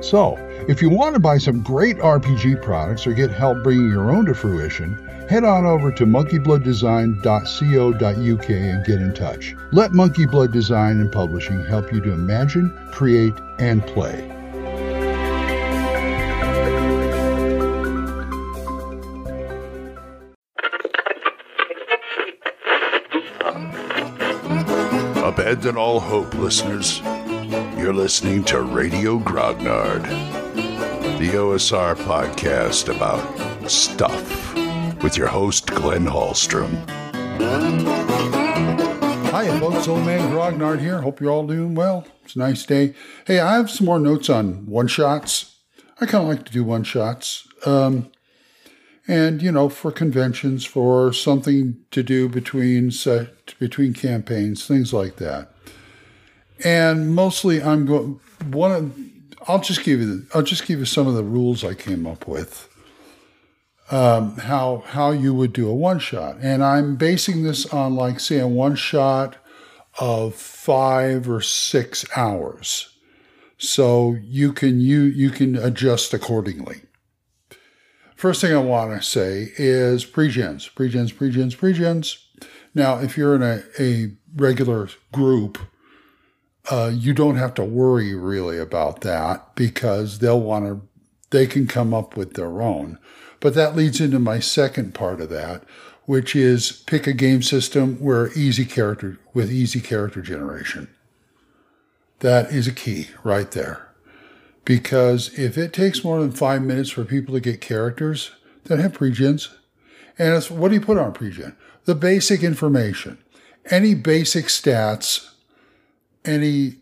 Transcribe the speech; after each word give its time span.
So, 0.00 0.36
if 0.66 0.80
you 0.80 0.88
want 0.88 1.14
to 1.14 1.20
buy 1.20 1.36
some 1.38 1.62
great 1.62 1.98
RPG 1.98 2.62
products 2.62 3.06
or 3.06 3.12
get 3.12 3.30
help 3.30 3.62
bringing 3.62 3.88
your 3.88 4.10
own 4.10 4.24
to 4.26 4.34
fruition, 4.34 4.94
head 5.28 5.44
on 5.44 5.66
over 5.66 5.92
to 5.92 6.06
monkeyblooddesign.co.uk 6.06 8.50
and 8.50 8.86
get 8.86 9.02
in 9.02 9.14
touch. 9.14 9.54
Let 9.72 9.92
Monkey 9.92 10.26
Blood 10.26 10.52
Design 10.52 11.00
and 11.00 11.12
Publishing 11.12 11.64
help 11.66 11.92
you 11.92 12.00
to 12.00 12.12
imagine, 12.12 12.70
create, 12.90 13.34
and 13.58 13.86
play. 13.86 14.26
Abandon 25.22 25.76
all 25.76 26.00
hope, 26.00 26.34
listeners. 26.34 27.02
You're 27.80 27.94
listening 27.94 28.44
to 28.44 28.60
Radio 28.60 29.18
Grognard, 29.18 30.02
the 31.18 31.28
OSR 31.30 31.96
podcast 31.96 32.94
about 32.94 33.70
stuff 33.70 34.54
with 35.02 35.16
your 35.16 35.28
host, 35.28 35.66
Glenn 35.66 36.04
Hallstrom. 36.04 36.76
Hi, 39.30 39.58
folks. 39.58 39.88
Old 39.88 40.04
Man 40.04 40.30
Grognard 40.30 40.80
here. 40.80 41.00
Hope 41.00 41.22
you're 41.22 41.30
all 41.30 41.46
doing 41.46 41.74
well. 41.74 42.06
It's 42.22 42.36
a 42.36 42.40
nice 42.40 42.66
day. 42.66 42.94
Hey, 43.26 43.40
I 43.40 43.54
have 43.54 43.70
some 43.70 43.86
more 43.86 43.98
notes 43.98 44.28
on 44.28 44.66
one 44.66 44.86
shots. 44.86 45.56
I 46.02 46.04
kind 46.04 46.24
of 46.24 46.28
like 46.28 46.44
to 46.44 46.52
do 46.52 46.62
one 46.62 46.84
shots. 46.84 47.48
Um, 47.64 48.12
and 49.08 49.40
you 49.40 49.50
know, 49.50 49.70
for 49.70 49.90
conventions, 49.90 50.66
for 50.66 51.14
something 51.14 51.78
to 51.92 52.02
do 52.02 52.28
between 52.28 52.90
set, 52.90 53.58
between 53.58 53.94
campaigns, 53.94 54.66
things 54.66 54.92
like 54.92 55.16
that. 55.16 55.54
And 56.64 57.14
mostly, 57.14 57.62
I'm 57.62 57.86
going. 57.86 58.20
One 58.50 58.72
of, 58.72 58.98
I'll 59.48 59.60
just 59.60 59.84
give 59.84 60.00
you. 60.00 60.06
The, 60.06 60.26
I'll 60.34 60.42
just 60.42 60.66
give 60.66 60.78
you 60.78 60.84
some 60.84 61.06
of 61.06 61.14
the 61.14 61.24
rules 61.24 61.64
I 61.64 61.74
came 61.74 62.06
up 62.06 62.26
with. 62.26 62.68
Um, 63.90 64.36
how 64.36 64.84
how 64.86 65.10
you 65.10 65.34
would 65.34 65.52
do 65.52 65.68
a 65.68 65.74
one 65.74 65.98
shot, 65.98 66.36
and 66.40 66.62
I'm 66.62 66.96
basing 66.96 67.42
this 67.42 67.66
on 67.66 67.96
like 67.96 68.20
say 68.20 68.38
a 68.38 68.46
one 68.46 68.76
shot 68.76 69.36
of 69.98 70.34
five 70.34 71.28
or 71.28 71.40
six 71.40 72.04
hours, 72.16 72.96
so 73.58 74.16
you 74.22 74.52
can 74.52 74.80
you 74.80 75.02
you 75.02 75.30
can 75.30 75.56
adjust 75.56 76.14
accordingly. 76.14 76.82
First 78.14 78.42
thing 78.42 78.54
I 78.54 78.58
want 78.58 78.92
to 78.92 79.02
say 79.06 79.50
is 79.56 80.04
pregens, 80.04 80.70
pregens, 80.72 81.12
pregens, 81.12 81.56
pregens. 81.56 82.18
Now, 82.74 82.98
if 82.98 83.16
you're 83.16 83.34
in 83.34 83.42
a, 83.42 83.62
a 83.78 84.12
regular 84.36 84.88
group, 85.10 85.58
uh, 86.68 86.90
you 86.92 87.14
don't 87.14 87.36
have 87.36 87.54
to 87.54 87.64
worry 87.64 88.14
really 88.14 88.58
about 88.58 89.00
that 89.00 89.54
because 89.54 90.18
they'll 90.18 90.40
want 90.40 90.66
to, 90.66 90.80
they 91.30 91.46
can 91.46 91.66
come 91.66 91.94
up 91.94 92.16
with 92.16 92.34
their 92.34 92.60
own. 92.60 92.98
But 93.40 93.54
that 93.54 93.74
leads 93.74 94.00
into 94.00 94.18
my 94.18 94.40
second 94.40 94.94
part 94.94 95.20
of 95.20 95.30
that, 95.30 95.64
which 96.04 96.36
is 96.36 96.72
pick 96.86 97.06
a 97.06 97.12
game 97.12 97.42
system 97.42 97.96
where 97.96 98.32
easy 98.34 98.64
character 98.64 99.18
with 99.32 99.50
easy 99.50 99.80
character 99.80 100.20
generation. 100.20 100.88
That 102.18 102.52
is 102.52 102.66
a 102.66 102.72
key 102.72 103.08
right 103.24 103.50
there. 103.50 103.88
Because 104.64 105.36
if 105.38 105.56
it 105.56 105.72
takes 105.72 106.04
more 106.04 106.20
than 106.20 106.32
five 106.32 106.62
minutes 106.62 106.90
for 106.90 107.04
people 107.04 107.34
to 107.34 107.40
get 107.40 107.62
characters, 107.62 108.32
then 108.64 108.78
have 108.78 108.92
pregens. 108.92 109.48
And 110.18 110.34
it's, 110.34 110.50
what 110.50 110.68
do 110.68 110.74
you 110.74 110.80
put 110.80 110.98
on 110.98 111.14
pregen? 111.14 111.56
The 111.86 111.94
basic 111.94 112.42
information. 112.42 113.18
Any 113.70 113.94
basic 113.94 114.46
stats, 114.46 115.30
any 116.24 116.76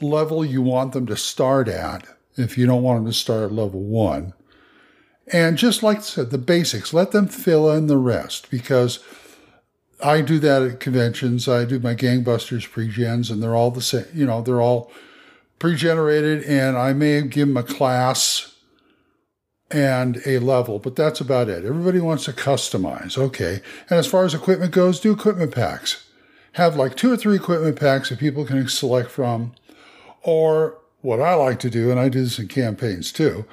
level 0.00 0.44
you 0.44 0.62
want 0.62 0.92
them 0.92 1.06
to 1.06 1.16
start 1.16 1.68
at, 1.68 2.06
if 2.36 2.58
you 2.58 2.66
don't 2.66 2.82
want 2.82 2.98
them 2.98 3.12
to 3.12 3.18
start 3.18 3.44
at 3.44 3.52
level 3.52 3.80
one. 3.80 4.32
And 5.32 5.56
just 5.56 5.82
like 5.82 5.98
I 5.98 6.02
said, 6.02 6.30
the 6.30 6.38
basics, 6.38 6.92
let 6.92 7.12
them 7.12 7.28
fill 7.28 7.70
in 7.70 7.86
the 7.86 7.96
rest 7.96 8.50
because 8.50 8.98
I 10.02 10.20
do 10.20 10.38
that 10.40 10.62
at 10.62 10.80
conventions. 10.80 11.48
I 11.48 11.64
do 11.64 11.78
my 11.78 11.94
gangbusters 11.94 12.70
pre-gens 12.70 13.30
and 13.30 13.42
they're 13.42 13.54
all 13.54 13.70
the 13.70 13.80
same, 13.80 14.04
you 14.12 14.26
know, 14.26 14.42
they're 14.42 14.60
all 14.60 14.92
pre-generated 15.58 16.44
and 16.44 16.76
I 16.76 16.92
may 16.92 17.22
give 17.22 17.48
them 17.48 17.56
a 17.56 17.62
class 17.62 18.54
and 19.70 20.20
a 20.26 20.38
level, 20.40 20.78
but 20.78 20.94
that's 20.94 21.20
about 21.20 21.48
it. 21.48 21.64
Everybody 21.64 22.00
wants 22.00 22.26
to 22.26 22.32
customize. 22.32 23.16
Okay. 23.16 23.60
And 23.88 23.98
as 23.98 24.06
far 24.06 24.24
as 24.24 24.34
equipment 24.34 24.72
goes, 24.72 25.00
do 25.00 25.12
equipment 25.12 25.54
packs. 25.54 26.03
Have 26.54 26.76
like 26.76 26.96
two 26.96 27.12
or 27.12 27.16
three 27.16 27.36
equipment 27.36 27.78
packs 27.78 28.08
that 28.08 28.18
people 28.18 28.44
can 28.44 28.66
select 28.68 29.10
from. 29.10 29.52
Or 30.22 30.78
what 31.02 31.20
I 31.20 31.34
like 31.34 31.60
to 31.60 31.70
do, 31.70 31.90
and 31.90 32.00
I 32.00 32.08
do 32.08 32.22
this 32.22 32.38
in 32.38 32.48
campaigns 32.48 33.12
too, 33.12 33.44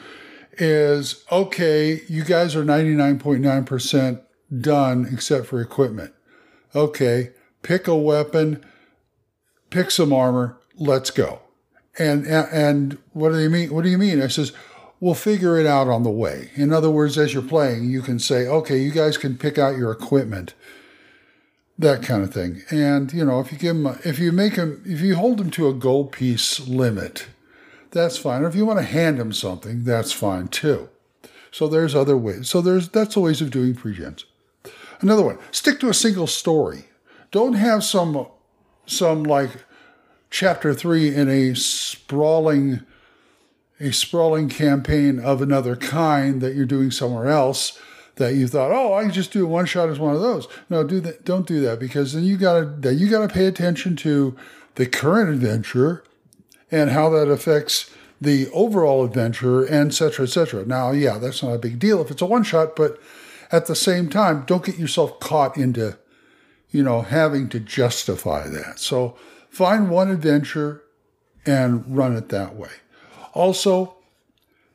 is 0.53 1.25
okay, 1.31 2.01
you 2.07 2.23
guys 2.23 2.55
are 2.55 2.63
99.9% 2.63 4.21
done 4.59 5.07
except 5.11 5.47
for 5.47 5.61
equipment. 5.61 6.13
Okay, 6.73 7.31
pick 7.61 7.87
a 7.87 7.95
weapon, 7.95 8.63
pick 9.69 9.91
some 9.91 10.13
armor, 10.13 10.57
let's 10.77 11.11
go. 11.11 11.41
And 11.99 12.25
and 12.25 12.97
what 13.11 13.31
do 13.31 13.39
you 13.39 13.49
mean? 13.49 13.73
What 13.73 13.83
do 13.83 13.89
you 13.89 13.97
mean? 13.97 14.21
I 14.21 14.27
says, 14.27 14.53
we'll 15.01 15.13
figure 15.13 15.57
it 15.57 15.65
out 15.65 15.87
on 15.87 16.03
the 16.03 16.09
way. 16.09 16.51
In 16.55 16.71
other 16.71 16.89
words, 16.89 17.17
as 17.17 17.33
you're 17.33 17.43
playing, 17.43 17.89
you 17.89 18.01
can 18.01 18.19
say, 18.19 18.47
okay, 18.47 18.77
you 18.77 18.91
guys 18.91 19.17
can 19.17 19.37
pick 19.37 19.57
out 19.57 19.77
your 19.77 19.91
equipment, 19.91 20.53
that 21.81 22.03
kind 22.03 22.23
of 22.23 22.33
thing. 22.33 22.63
And 22.71 23.11
you 23.13 23.25
know, 23.25 23.39
if 23.39 23.51
you 23.51 23.57
give 23.57 23.75
them, 23.75 23.99
if 24.05 24.19
you 24.19 24.31
make 24.31 24.55
them, 24.55 24.81
if 24.85 25.01
you 25.01 25.15
hold 25.15 25.37
them 25.37 25.51
to 25.51 25.67
a 25.67 25.73
gold 25.73 26.11
piece 26.11 26.59
limit, 26.67 27.27
that's 27.91 28.17
fine. 28.17 28.43
Or 28.43 28.47
if 28.47 28.55
you 28.55 28.65
want 28.65 28.79
to 28.79 28.85
hand 28.85 29.19
them 29.19 29.33
something, 29.33 29.83
that's 29.83 30.11
fine 30.11 30.47
too. 30.47 30.89
So 31.51 31.67
there's 31.67 31.95
other 31.95 32.17
ways. 32.17 32.49
So 32.49 32.61
there's 32.61 32.89
that's 32.89 33.15
the 33.15 33.19
ways 33.19 33.41
of 33.41 33.51
doing 33.51 33.75
pregens. 33.75 34.23
Another 35.01 35.23
one: 35.23 35.37
stick 35.51 35.79
to 35.81 35.89
a 35.89 35.93
single 35.93 36.27
story. 36.27 36.85
Don't 37.31 37.53
have 37.53 37.83
some 37.83 38.27
some 38.85 39.23
like 39.23 39.65
chapter 40.29 40.73
three 40.73 41.13
in 41.13 41.29
a 41.29 41.53
sprawling 41.55 42.81
a 43.79 43.91
sprawling 43.91 44.47
campaign 44.47 45.19
of 45.19 45.41
another 45.41 45.75
kind 45.75 46.39
that 46.39 46.55
you're 46.55 46.65
doing 46.65 46.91
somewhere 46.91 47.27
else 47.27 47.79
that 48.21 48.35
you 48.35 48.47
thought, 48.47 48.71
oh, 48.71 48.93
I 48.93 49.03
can 49.03 49.11
just 49.11 49.33
do 49.33 49.45
a 49.45 49.49
one 49.49 49.65
shot 49.65 49.89
as 49.89 49.99
one 49.99 50.15
of 50.15 50.21
those. 50.21 50.47
No, 50.69 50.83
do 50.83 50.99
that. 51.01 51.25
Don't 51.25 51.47
do 51.47 51.59
that 51.61 51.79
because 51.79 52.13
then 52.13 52.23
you 52.23 52.37
gotta 52.37 52.93
you 52.93 53.09
gotta 53.09 53.31
pay 53.31 53.45
attention 53.45 53.95
to 53.97 54.35
the 54.75 54.85
current 54.85 55.29
adventure 55.29 56.03
and 56.71 56.91
how 56.91 57.09
that 57.09 57.29
affects 57.29 57.89
the 58.21 58.47
overall 58.51 59.03
adventure, 59.03 59.63
and 59.63 59.93
cetera, 59.93 60.25
et 60.25 60.29
cetera. 60.29 60.63
Now, 60.63 60.91
yeah, 60.91 61.17
that's 61.17 61.41
not 61.41 61.53
a 61.53 61.59
big 61.59 61.79
deal 61.79 62.01
if 62.01 62.11
it's 62.11 62.21
a 62.21 62.25
one 62.27 62.43
shot, 62.43 62.75
but 62.75 62.99
at 63.51 63.65
the 63.65 63.75
same 63.75 64.09
time, 64.09 64.43
don't 64.45 64.63
get 64.63 64.77
yourself 64.77 65.19
caught 65.19 65.57
into, 65.57 65.97
you 66.69 66.83
know, 66.83 67.01
having 67.01 67.49
to 67.49 67.59
justify 67.59 68.47
that. 68.47 68.79
So 68.79 69.17
find 69.49 69.89
one 69.89 70.11
adventure 70.11 70.83
and 71.47 71.83
run 71.97 72.15
it 72.15 72.29
that 72.29 72.55
way. 72.55 72.69
Also, 73.33 73.95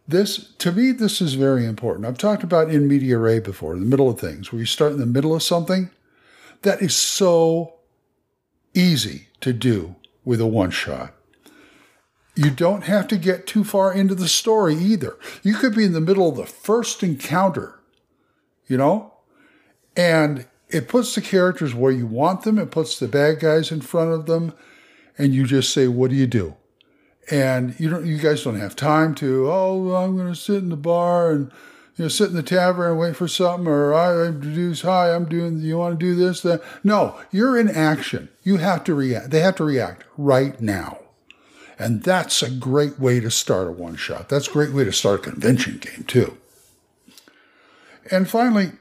this 0.08 0.52
to 0.58 0.72
me, 0.72 0.92
this 0.92 1.20
is 1.20 1.34
very 1.34 1.66
important. 1.66 2.06
I've 2.06 2.18
talked 2.18 2.42
about 2.42 2.70
in 2.70 2.88
media 2.88 3.18
res 3.18 3.42
before, 3.42 3.72
in 3.72 3.80
the 3.80 3.86
middle 3.86 4.08
of 4.08 4.20
things, 4.20 4.52
where 4.52 4.60
you 4.60 4.66
start 4.66 4.92
in 4.92 4.98
the 4.98 5.06
middle 5.06 5.34
of 5.34 5.42
something. 5.42 5.90
That 6.62 6.80
is 6.80 6.94
so 6.96 7.74
easy 8.74 9.28
to 9.40 9.52
do 9.52 9.96
with 10.24 10.40
a 10.40 10.46
one 10.46 10.70
shot. 10.70 11.14
You 12.34 12.50
don't 12.50 12.84
have 12.84 13.08
to 13.08 13.16
get 13.16 13.46
too 13.46 13.64
far 13.64 13.92
into 13.92 14.14
the 14.14 14.28
story 14.28 14.74
either. 14.74 15.16
You 15.42 15.54
could 15.54 15.74
be 15.74 15.84
in 15.84 15.92
the 15.92 16.00
middle 16.00 16.28
of 16.28 16.36
the 16.36 16.46
first 16.46 17.02
encounter, 17.02 17.80
you 18.66 18.76
know, 18.76 19.14
and 19.96 20.46
it 20.68 20.88
puts 20.88 21.14
the 21.14 21.22
characters 21.22 21.74
where 21.74 21.92
you 21.92 22.06
want 22.06 22.42
them, 22.42 22.58
it 22.58 22.70
puts 22.70 22.98
the 22.98 23.08
bad 23.08 23.40
guys 23.40 23.70
in 23.70 23.80
front 23.80 24.12
of 24.12 24.26
them, 24.26 24.52
and 25.16 25.34
you 25.34 25.46
just 25.46 25.72
say, 25.72 25.88
What 25.88 26.10
do 26.10 26.16
you 26.16 26.26
do? 26.26 26.54
And 27.30 27.78
you 27.80 27.90
don't 27.90 28.06
you 28.06 28.18
guys 28.18 28.44
don't 28.44 28.60
have 28.60 28.76
time 28.76 29.14
to, 29.16 29.50
oh, 29.50 29.94
I'm 29.94 30.16
gonna 30.16 30.34
sit 30.34 30.62
in 30.62 30.68
the 30.68 30.76
bar 30.76 31.30
and 31.32 31.50
you 31.96 32.04
know, 32.04 32.08
sit 32.08 32.28
in 32.28 32.36
the 32.36 32.42
tavern 32.42 32.90
and 32.90 33.00
wait 33.00 33.16
for 33.16 33.26
something, 33.26 33.66
or 33.66 33.94
I 33.94 34.26
introduce, 34.26 34.82
hi, 34.82 35.14
I'm 35.14 35.24
doing, 35.24 35.60
you 35.60 35.78
want 35.78 35.98
to 35.98 36.06
do 36.06 36.14
this, 36.14 36.42
that. 36.42 36.62
No, 36.84 37.18
you're 37.32 37.58
in 37.58 37.70
action. 37.70 38.28
You 38.42 38.58
have 38.58 38.84
to 38.84 38.94
react. 38.94 39.30
They 39.30 39.40
have 39.40 39.56
to 39.56 39.64
react 39.64 40.04
right 40.18 40.60
now. 40.60 40.98
And 41.78 42.02
that's 42.02 42.42
a 42.42 42.50
great 42.50 42.98
way 42.98 43.20
to 43.20 43.30
start 43.30 43.68
a 43.68 43.72
one 43.72 43.96
shot. 43.96 44.28
That's 44.28 44.48
a 44.48 44.52
great 44.52 44.72
way 44.72 44.84
to 44.84 44.92
start 44.92 45.20
a 45.26 45.30
convention 45.30 45.78
game, 45.78 46.04
too. 46.04 46.36
And 48.10 48.28
finally, 48.28 48.72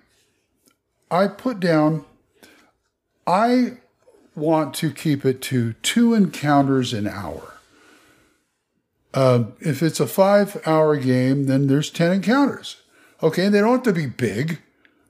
I 1.09 1.27
put 1.27 1.61
down, 1.61 2.03
I 3.25 3.77
want 4.35 4.73
to 4.75 4.91
keep 4.91 5.25
it 5.25 5.41
to 5.43 5.73
two 5.81 6.13
encounters 6.13 6.93
an 6.93 7.07
hour. 7.07 7.54
Uh, 9.15 9.45
if 9.61 9.81
it's 9.81 10.01
a 10.01 10.07
five 10.07 10.61
hour 10.67 10.97
game, 10.97 11.45
then 11.45 11.67
there's 11.67 11.89
10 11.89 12.11
encounters. 12.11 12.81
Okay, 13.23 13.47
they 13.47 13.61
don't 13.61 13.71
have 13.71 13.83
to 13.83 13.93
be 13.93 14.07
big. 14.07 14.59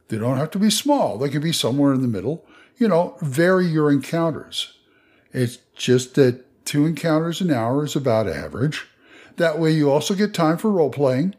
They 0.09 0.19
don't 0.19 0.37
have 0.37 0.51
to 0.51 0.59
be 0.59 0.69
small. 0.69 1.17
They 1.17 1.29
can 1.29 1.41
be 1.41 1.51
somewhere 1.51 1.91
in 1.91 2.03
the 2.03 2.07
middle. 2.07 2.45
You 2.77 2.87
know, 2.87 3.17
vary 3.21 3.65
your 3.65 3.91
encounters. 3.91 4.77
It's 5.33 5.57
just 5.75 6.13
that 6.15 6.65
two 6.65 6.85
encounters 6.85 7.41
an 7.41 7.51
hour 7.51 7.83
is 7.83 7.95
about 7.95 8.27
average. 8.27 8.87
That 9.37 9.57
way, 9.59 9.71
you 9.71 9.89
also 9.89 10.13
get 10.13 10.33
time 10.33 10.57
for 10.57 10.69
role 10.69 10.91
playing 10.91 11.35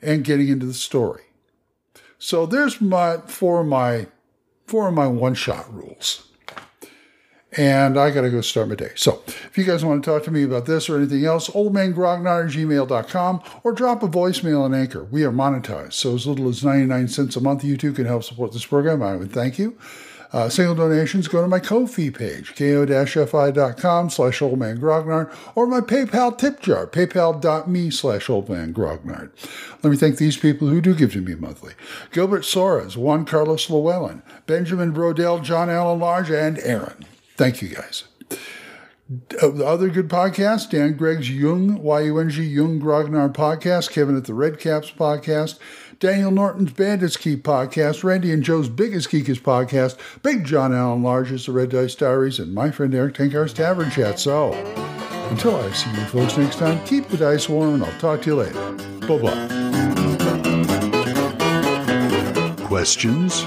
and 0.00 0.24
getting 0.24 0.48
into 0.48 0.66
the 0.66 0.74
story. 0.74 1.24
So 2.18 2.46
there's 2.46 2.80
my 2.80 3.18
four 3.18 3.60
of 3.60 3.66
my 3.66 4.06
four 4.66 4.88
of 4.88 4.94
my 4.94 5.06
one 5.06 5.34
shot 5.34 5.72
rules 5.72 6.29
and 7.56 7.98
I 7.98 8.10
got 8.10 8.22
to 8.22 8.30
go 8.30 8.40
start 8.40 8.68
my 8.68 8.74
day. 8.74 8.92
So 8.94 9.22
if 9.26 9.58
you 9.58 9.64
guys 9.64 9.84
want 9.84 10.04
to 10.04 10.10
talk 10.10 10.24
to 10.24 10.30
me 10.30 10.44
about 10.44 10.66
this 10.66 10.88
or 10.88 10.96
anything 10.96 11.24
else, 11.24 11.48
oldmangrognard 11.50 12.46
at 12.46 12.52
gmail.com 12.52 13.42
or 13.64 13.72
drop 13.72 14.02
a 14.02 14.08
voicemail 14.08 14.62
on 14.62 14.74
Anchor. 14.74 15.04
We 15.04 15.24
are 15.24 15.32
monetized, 15.32 15.94
so 15.94 16.14
as 16.14 16.26
little 16.26 16.48
as 16.48 16.64
99 16.64 17.08
cents 17.08 17.36
a 17.36 17.40
month, 17.40 17.64
you 17.64 17.76
too 17.76 17.92
can 17.92 18.06
help 18.06 18.24
support 18.24 18.52
this 18.52 18.66
program. 18.66 19.02
I 19.02 19.16
would 19.16 19.32
thank 19.32 19.58
you. 19.58 19.76
Uh, 20.32 20.48
single 20.48 20.76
donations 20.76 21.26
go 21.26 21.42
to 21.42 21.48
my 21.48 21.58
Ko-fi 21.58 22.08
page, 22.08 22.54
ko-fi.com 22.54 24.10
slash 24.10 24.38
oldmangrognard, 24.38 25.34
or 25.56 25.66
my 25.66 25.80
PayPal 25.80 26.38
tip 26.38 26.60
jar, 26.60 26.86
paypal.me 26.86 27.90
slash 27.90 28.26
oldmangrognard. 28.28 29.30
Let 29.82 29.90
me 29.90 29.96
thank 29.96 30.18
these 30.18 30.36
people 30.36 30.68
who 30.68 30.80
do 30.80 30.94
give 30.94 31.14
to 31.14 31.20
me 31.20 31.34
monthly. 31.34 31.74
Gilbert 32.12 32.42
Soares, 32.42 32.96
Juan 32.96 33.24
Carlos 33.24 33.68
Llewellyn, 33.68 34.22
Benjamin 34.46 34.92
Brodell, 34.92 35.42
John 35.42 35.68
Allen 35.68 35.98
Large, 35.98 36.30
and 36.30 36.60
Aaron. 36.60 37.04
Thank 37.40 37.62
you 37.62 37.70
guys. 37.70 38.04
Uh, 39.40 39.48
the 39.48 39.64
other 39.66 39.88
good 39.88 40.08
podcasts, 40.08 40.68
Dan 40.68 40.92
Gregg's 40.92 41.30
Yung, 41.30 41.82
Y-U-N-G, 41.82 42.44
Yung 42.44 42.78
Grognard 42.78 43.32
podcast, 43.32 43.90
Kevin 43.90 44.14
at 44.14 44.26
the 44.26 44.34
Red 44.34 44.58
Caps 44.60 44.90
podcast, 44.90 45.58
Daniel 46.00 46.30
Norton's 46.30 46.74
Bandits 46.74 47.16
Keep 47.16 47.42
podcast, 47.42 48.04
Randy 48.04 48.30
and 48.30 48.42
Joe's 48.42 48.68
Biggest 48.68 49.08
Geekest 49.08 49.40
podcast, 49.40 49.96
Big 50.22 50.44
John 50.44 50.74
Allen 50.74 51.02
Large's 51.02 51.46
The 51.46 51.52
Red 51.52 51.70
Dice 51.70 51.94
Diaries, 51.94 52.38
and 52.38 52.52
my 52.52 52.70
friend 52.70 52.94
Erik 52.94 53.14
Tenkar's 53.14 53.54
Tavern 53.54 53.90
Chat. 53.90 54.18
So, 54.18 54.52
until 55.30 55.56
I 55.56 55.70
see 55.72 55.90
you 55.92 56.04
folks 56.08 56.36
next 56.36 56.58
time, 56.58 56.84
keep 56.84 57.08
the 57.08 57.16
dice 57.16 57.48
warm 57.48 57.76
and 57.76 57.84
I'll 57.84 58.00
talk 58.00 58.20
to 58.20 58.28
you 58.28 58.36
later. 58.36 58.72
Bye-bye. 59.06 59.46
Questions? 62.66 63.46